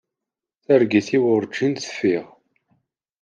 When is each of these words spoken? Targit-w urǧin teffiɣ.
Targit-w 0.65 1.23
urǧin 1.35 1.73
teffiɣ. 1.75 2.25